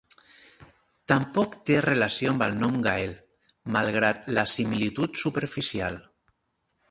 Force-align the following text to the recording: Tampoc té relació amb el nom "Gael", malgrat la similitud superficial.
Tampoc 1.11 1.51
té 1.69 1.75
relació 1.85 2.31
amb 2.31 2.45
el 2.45 2.55
nom 2.63 2.79
"Gael", 2.89 3.13
malgrat 3.77 4.33
la 4.39 4.49
similitud 4.57 5.23
superficial. 5.25 6.01